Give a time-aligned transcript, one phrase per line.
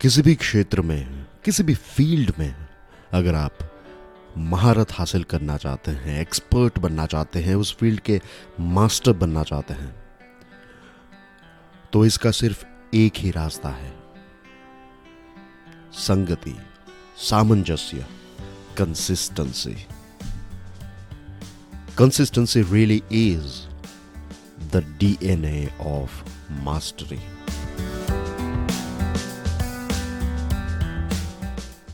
[0.00, 2.54] किसी भी क्षेत्र में, किसी भी फ़ील्ड में
[3.12, 3.58] अगर आप
[4.38, 8.20] महारत हासिल करना चाहते हैं, एक्सपर्ट बनना चाहते हैं, उस फ़ील्ड के
[8.60, 9.94] मास्टर बनना चाहते हैं
[11.92, 13.92] तो इसका सिर्फ़ एक ही रास्ता है।
[15.92, 16.56] संगति,
[17.18, 18.06] सामंजस्य
[18.78, 19.76] consistency
[21.98, 23.60] consistency really is
[24.72, 26.24] the DNA of
[26.62, 27.20] mastery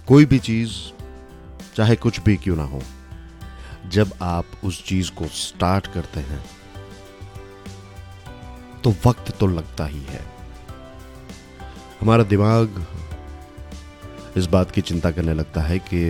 [0.09, 0.73] कोई भी चीज़,
[1.77, 2.83] चाहे कुछ भी क्यों ना हो,
[3.87, 6.45] जब आप उस चीज़ को स्टार्ट करते हैं
[8.85, 10.25] तो वक्त तो लगता ही है।
[12.01, 12.87] हमारा दिमाग
[14.37, 16.01] इस बात की चिंता करने लगता है कि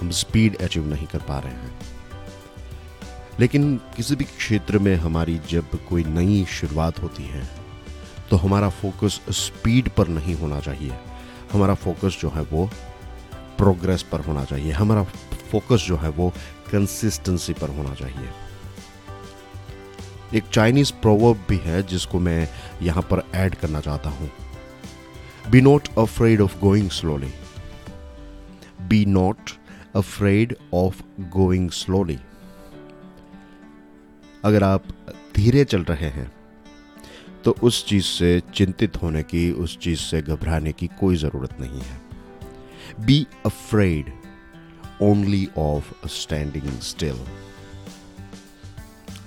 [0.00, 1.78] हम स्पीड अचीव नहीं कर पा रहे हैं।
[3.40, 7.48] लेकिन किसी भी क्षेत्र में हमारी जब कोई नई शुरुआत होती है
[8.30, 10.98] तो हमारा फोकस स्पीड पर नहीं होना चाहिए।
[11.52, 12.70] हमारा फोकस जो है वो
[13.60, 15.02] प्रोग्रेस पर होना चाहिए। हमारा
[15.50, 16.28] फोकस जो है वो
[16.72, 18.28] कंसिस्टेंसी पर होना चाहिए।
[20.34, 22.48] एक चाइनीज़ प्रोवर्ब भी है जिसको मैं
[22.82, 24.30] यहाँ पर ऐड करना चाहता हूँ।
[25.50, 27.30] Be not afraid of going slowly
[28.80, 29.50] be not
[29.96, 32.18] afraid of going slowly
[34.44, 34.84] अगर आप
[35.36, 36.30] धीरे चल रहे हैं
[37.44, 41.80] तो उस चीज़ से चिंतित होने की, उस चीज़ से घबराने की कोई ज़रूरत नहीं
[41.80, 42.09] है।
[43.00, 44.12] Be afraid
[45.02, 47.18] only of standing still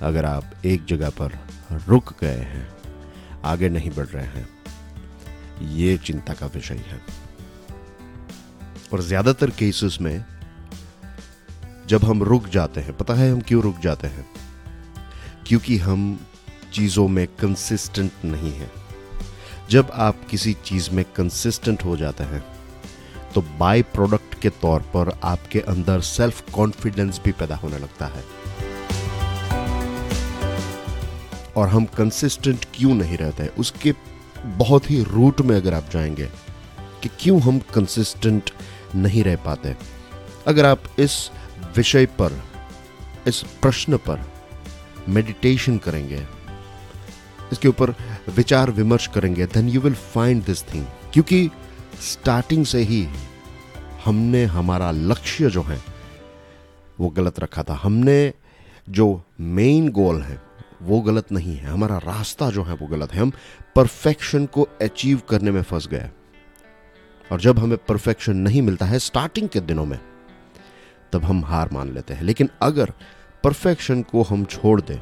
[0.01, 1.39] अगर आप एक जगह पर
[1.87, 2.67] रुक गए हैं,
[3.45, 4.49] आगे नहीं बढ़ रहे हैं,
[5.61, 7.01] ये चिंता का विषय है।
[8.93, 10.25] और ज़्यादातर केसेस में,
[11.87, 14.25] जब हम रुक जाते हैं, पता है हम क्यों रुक जाते हैं?
[15.47, 16.19] क्योंकि हम
[16.73, 18.71] चीज़ों में कंसिस्टेंट नहीं है।
[19.69, 22.43] जब आप किसी चीज़ में कंसिस्टेंट हो जाते हैं
[23.35, 28.23] तो बाय प्रोडक्ट के तौर पर आपके अंदर सेल्फ कॉन्फिडेंस भी पैदा होने लगता है।
[31.57, 33.47] और हम कंसिस्टेंट क्यों नहीं रहते?
[33.47, 33.93] उसके
[34.45, 36.29] बहुत ही रूट में अगर आप जाएँगे
[37.03, 38.49] कि क्यों हम कंसिस्टेंट
[38.95, 39.75] नहीं रह पाते?
[40.47, 41.31] अगर आप इस
[41.77, 42.43] विषय पर,
[43.27, 44.21] इस प्रश्न पर
[45.09, 46.27] मेडिटेशन करेंगे,
[47.51, 47.95] इसके ऊपर
[48.29, 51.49] विचार विमर्श करेंगे then you will find this thing क्योंकि
[52.01, 53.07] स्टार्टिंग से ही
[54.05, 55.81] हमने हमारा लक्ष्य जो है,
[56.99, 58.33] वो गलत रखा था। हमने
[58.89, 60.41] जो मेन गोल है,
[60.81, 63.31] वो गलत नहीं है। हमारा रास्ता जो है, वो गलत है। हम
[63.75, 66.09] परफेक्शन को अचीव करने में फंस गए।
[67.31, 69.99] और जब हमें परफेक्शन नहीं मिलता है स्टार्टिंग के दिनों में,
[71.13, 72.93] तब हम हार मान लेते हैं। लेकिन अगर
[73.43, 74.99] परफेक्शन को हम छोड़ दें,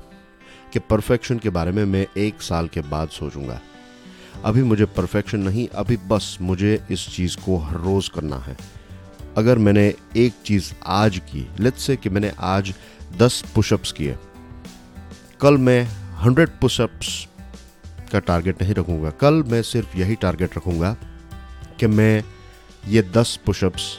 [0.73, 3.61] कि परफेक्शन के बारे में मैं एक साल के बाद सोचूँगा
[4.45, 8.55] अभी मुझे परफेक्शन नहीं, अभी बस मुझे इस चीज़ को हर रोज़ करना है।
[9.37, 12.73] अगर मैंने एक चीज़ आज की लेट्स से कि मैंने आज
[13.17, 14.17] दस पुशअप्स किए,
[15.41, 15.83] कल मैं
[16.21, 17.27] हंड्रेड पुशअप्स
[18.11, 20.95] का टारगेट नहीं रखूँगा, कल मैं सिर्फ़ यही टारगेट रखूँगा
[21.79, 22.23] कि मैं
[22.87, 23.97] ये दस पुशअप्स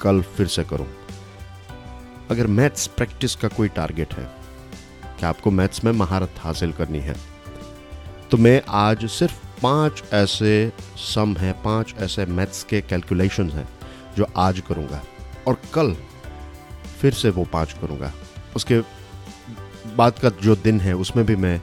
[0.00, 0.86] कल फिर से करूँ।
[2.30, 4.24] अगर मैथ्स प्रैक्टिस का कोई टारगेट है
[5.20, 7.16] कि आपको मैथ्स में महारत हासिल करनी है?
[8.30, 13.68] तो मैं आज सिर्फ़ पाँच ऐसे सम हैं, पाँच ऐसे मैथ्स के कैलकुलेशन हैं
[14.16, 15.02] जो आज करूँगा।
[15.46, 15.94] और कल
[17.00, 18.12] फिर से वो पाँच करूँगा।
[18.56, 18.80] उसके
[19.96, 21.60] बाद का जो दिन है, उसमें भी मैं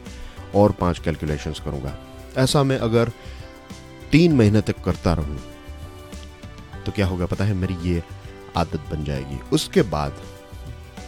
[0.56, 1.95] और पाँच कैलकुलेशंस करूँगा।
[2.38, 3.11] ऐसा मैं अगर
[4.11, 5.40] तीन महीने तक करता रहूँ
[6.85, 7.53] तो क्या होगा पता है?
[7.53, 8.03] मेरी ये
[8.57, 10.22] आदत बन जाएगी। उसके बाद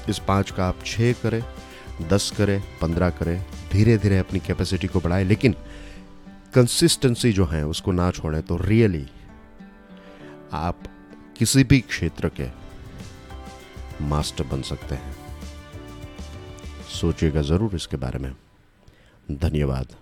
[0.10, 1.44] इस पाँच का आप छः करें,
[2.10, 3.40] दस करें, पंद्रह करें
[3.72, 5.56] धीरे धीरे अपनी कैपेसिटी को बढ़ाएँ। लेकिन
[6.56, 9.08] कंसिस्टेंसी जो है, उसको ना छोड़ें तो रियली
[10.54, 10.84] आप
[11.38, 12.48] किसी भी क्षेत्र के
[14.06, 15.16] मास्टर बन सकते हैं।
[16.90, 18.36] सोचिएगा ज़रूर इसके बारे में।
[19.32, 19.96] धन्यवाद।